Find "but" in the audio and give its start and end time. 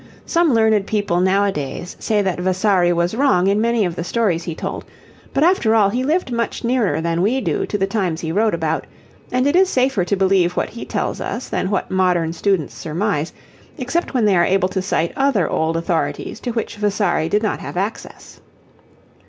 5.31-5.43